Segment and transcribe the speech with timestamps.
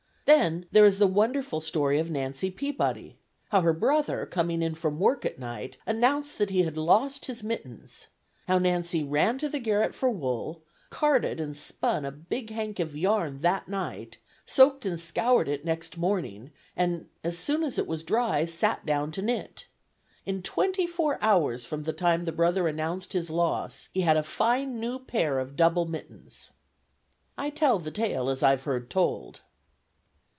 [0.25, 3.17] Then there is the wonderful story of Nancy Peabody.
[3.49, 7.43] How her brother, coming in from work at night, announced that he had lost his
[7.43, 8.07] mittens.
[8.47, 12.95] How Nancy ran to the garret for wool, carded and spun a big hank of
[12.95, 18.01] yarn that night, soaked and scoured it next morning, and as soon as it was
[18.01, 19.67] dry, sat down to knit.
[20.25, 24.23] "In twenty four hours from the time the brother announced his loss he had a
[24.23, 26.51] fine new pair of double mittens."
[27.37, 29.41] "I tell the tale as I've heard told."